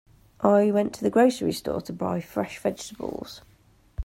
[0.39, 3.43] I went to the grocery store to buy fresh vegetables.